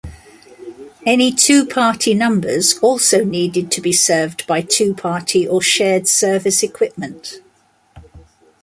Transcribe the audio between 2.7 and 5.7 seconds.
also needed to be served by two-party or